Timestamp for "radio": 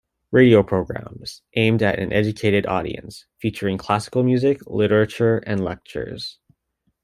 0.31-0.63